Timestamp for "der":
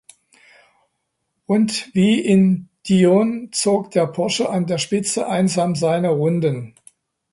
3.91-4.07, 4.65-4.79